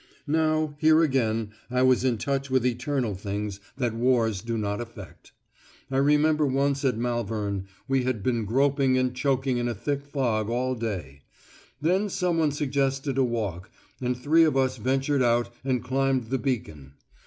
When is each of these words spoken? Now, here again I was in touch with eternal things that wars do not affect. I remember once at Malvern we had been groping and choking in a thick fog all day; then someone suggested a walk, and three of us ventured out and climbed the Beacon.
Now, 0.25 0.73
here 0.79 1.03
again 1.03 1.51
I 1.69 1.83
was 1.83 2.03
in 2.03 2.17
touch 2.17 2.49
with 2.49 2.65
eternal 2.65 3.13
things 3.13 3.59
that 3.77 3.93
wars 3.93 4.41
do 4.41 4.57
not 4.57 4.81
affect. 4.81 5.31
I 5.91 5.97
remember 5.97 6.47
once 6.47 6.83
at 6.83 6.97
Malvern 6.97 7.67
we 7.87 8.03
had 8.03 8.23
been 8.23 8.45
groping 8.45 8.97
and 8.97 9.15
choking 9.15 9.57
in 9.59 9.67
a 9.67 9.75
thick 9.75 10.03
fog 10.03 10.49
all 10.49 10.73
day; 10.73 11.21
then 11.79 12.09
someone 12.09 12.51
suggested 12.51 13.19
a 13.19 13.23
walk, 13.23 13.69
and 14.01 14.17
three 14.17 14.43
of 14.43 14.57
us 14.57 14.77
ventured 14.77 15.21
out 15.21 15.53
and 15.63 15.83
climbed 15.83 16.31
the 16.31 16.39
Beacon. 16.39 16.93